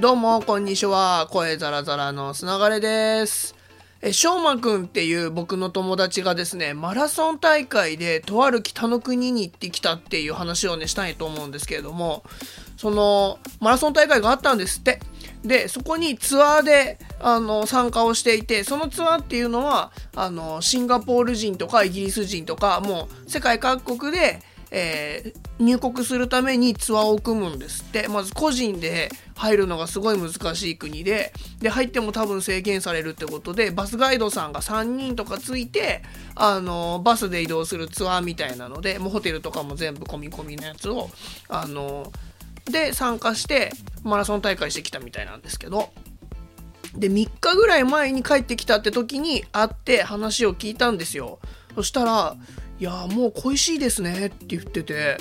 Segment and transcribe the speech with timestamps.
[0.00, 1.26] どうも、こんにちは。
[1.28, 3.56] 声ザラザラのつながれです。
[4.00, 12.22] え、しょうまくんっていう僕の友達がですね、マラソン大会でとある北の国に行ってきたっていう話をね、したいと思うんですけれども、
[12.76, 15.00] その、マラソン大会があったんですって。
[15.44, 24.38] で、そこにツアーで、あの、参加をしていて、そのツアーっていうのは、あの、シンガポール人とかイギリス人とか、もう世界各国で、
[24.70, 28.08] えー入国するためにツアーを組むんですって。
[28.08, 31.32] まず個人で入るのがすごい難しい国で。
[31.60, 36.02] で入っても多分制限されるってことでバスガイドさんが3人とかついて
[36.36, 41.10] あのバスで移動するツアーみたいなのでもうホテルとかも全部込み込みのやつを
[41.48, 42.12] あの
[42.66, 43.72] で参加して
[44.04, 45.90] マラソン大会してきたみたいなんですけど。
[46.94, 51.38] で3日ぐらい前に帰ってきたって時に会って話を聞いたんですよ。
[51.74, 52.34] そしたら
[52.80, 55.18] 「いやもう恋しいですね」って言ってて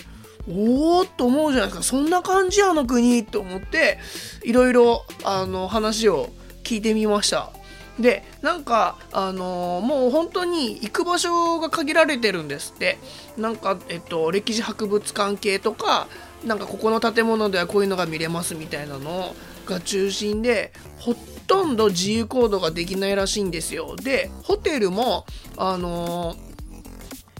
[0.49, 1.83] おおっと思うじゃないですか。
[1.83, 3.99] そんな感じあの国と思って
[4.43, 6.29] いろいろあの話を
[6.63, 7.51] 聞いてみました。
[7.99, 12.97] でなんかあのもう本当に行く場所が限られてるんですって。
[13.37, 16.07] なんかえっと歴史博物館系とか
[16.45, 23.95] なんかここの建物ではこういうのが見れますみたいなのが中心でほとんど自由行動ができないらしいんですよ。
[23.95, 26.35] でホテルもあの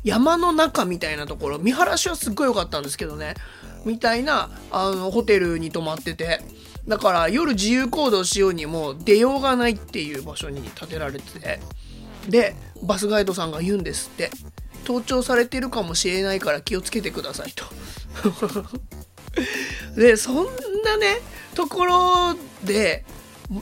[0.08, 3.36] 山の中みたいなところ見晴らしはすっごい良かったんですけどね。
[3.83, 6.41] みたいなあのホテルに泊まってて。
[6.88, 11.59] だから夜自由行動しようにも出ようがないっていう場所に建てられてて。
[12.30, 14.31] でバスガイドさんが言うんですって。
[14.86, 17.66] 盗聴されてるかもしれないから気をつけてくださいと。
[19.99, 20.45] でそん
[20.86, 21.19] なね
[21.53, 23.03] ところで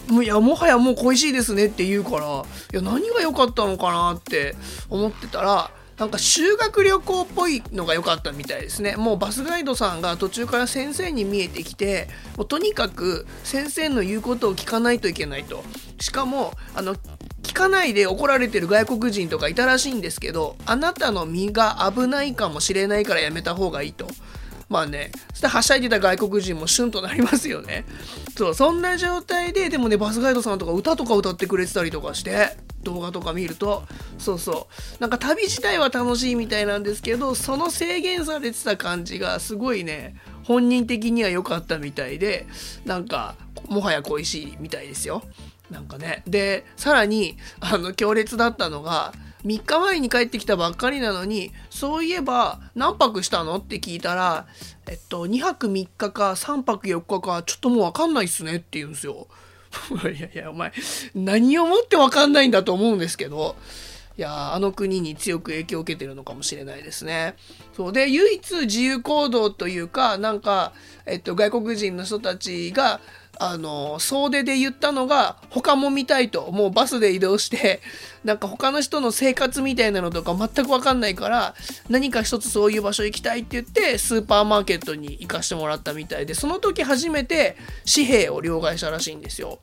[0.07, 4.55] もいやもはやもう恋しいですねって言うからいや何が良かったのかなって
[4.89, 15.63] 思ってたらなんか修学旅行っぽいのが良かったみたいですねもうバスガイドさんが途中から先生に見えてきてもうとにかく先生の言うことを聞かないといけないと
[15.99, 16.95] しかもあの
[17.43, 24.07] 聞かないで怒られてる外国人とかいたらしいんですけどあなたの身が危ないかもしれないからやめた方がいいと。
[24.67, 27.85] まあね、そしてはしゃいでた外国人もシュンとなりますよね。
[28.35, 33.83] そう、そんな状態で、でもね、バスガイドさんとか歌とか歌ってくれてたりとかして、動画とか見ると、
[34.17, 34.67] そうそ
[34.99, 40.15] う、なんか旅自体は楽しいみたいなんですけど、その制限されてた感じがすごいね、
[40.45, 42.47] 本人的には良かったみたいで、
[42.85, 43.35] なんか、
[43.67, 45.23] もはや恋しいみたいですよ。
[45.71, 46.23] なんかね。
[46.27, 49.13] で、さらに、あの、強烈だったのが、
[49.45, 54.47] 3日前に帰ってきたばっかりなのに、そういえば何泊したのって聞いたら、
[54.87, 59.27] えっと、2泊3日か3泊4日か、ちょっともうわかんないっすねって言うんですよ。
[60.09, 60.71] いやいや、お前、
[61.13, 63.55] 何をもってわかんないんだと思うんですけど、
[64.17, 67.35] いやあの国に強く影響を受けてるのかもしれないですね。
[67.75, 70.71] そうで唯一自由行動というかなんか、
[71.05, 73.01] えっと、外国人の人たちが
[73.39, 77.81] あの総出で言ったのが他も見たいともうバスで移動して
[78.23, 81.55] なんか他の人の生活みたいなのとか全く分かんないから
[81.89, 87.57] 何か一つそういう場所行きたいって言ってスーパーマーケットに行かしてもらったみたいでその時初めて
[87.93, 89.59] 紙幣を両替したらしいんですよ。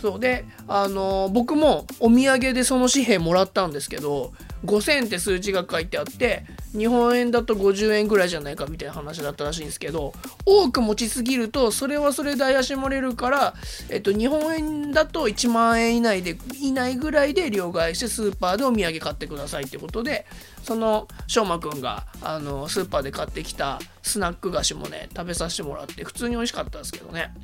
[0.00, 4.32] そうであの僕もお土産でその紙幣もらったんですけど
[4.64, 6.44] 5000って数字が書いてあって
[6.76, 10.12] 日本円だと50円ぐらいじゃないかみたいな話だったらしいんですけど
[10.46, 13.54] 多く持ちすぎるとそれはそれで怪しまれるから、
[13.90, 20.26] えっと、日本円だと1万円以内で以内ぐらいで両替してスーパーでお土産買ってくださいってことで
[20.62, 27.34] そのしょうまくんがあのスーパーで買ってきたスナック菓子もね食べさせてもらって普通に美味しかったですけどね。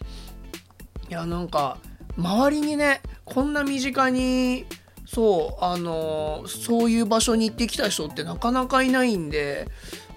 [1.11, 1.79] いやなんか
[2.19, 4.67] 周りにねこんな身近に
[5.13, 9.67] そうあのそういう場所に行ってきた人ってなかなかいないんで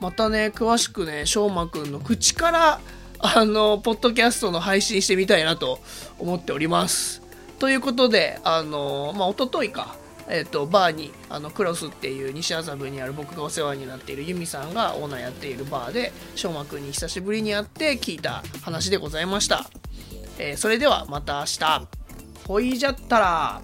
[0.01, 2.81] またね詳しくねしょうまくんの口から
[3.19, 5.79] あのポッドキャストの配信してみたいなと
[6.19, 7.21] 思っております。
[7.57, 9.95] ということであのまあ一昨日か
[10.27, 19.69] えっとバーにあのクロスっていう西麻布にある僕がお世話になっているユミさんがオーナーやっているバーでしょうまくんに久しぶりに会って聞いた話でございました。
[20.37, 21.87] えーそれではまた明日
[22.45, 23.61] ほいじゃったら